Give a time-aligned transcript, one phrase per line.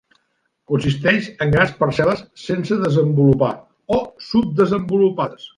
[0.71, 3.53] Consisteix en grans parcel·les sense desenvolupar
[3.99, 5.49] o subdesenvolupades.